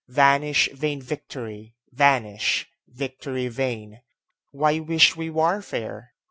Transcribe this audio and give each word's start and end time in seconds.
Vanish 0.07 0.67
vain 0.73 0.99
victory! 0.99 1.75
vanish, 1.91 2.67
victory 2.87 3.47
vain! 3.49 4.01
Why 4.49 4.79
wish 4.79 5.15
we 5.15 5.29
warfare? 5.29 6.15